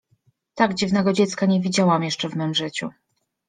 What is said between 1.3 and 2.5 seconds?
nie widziałam jeszcze w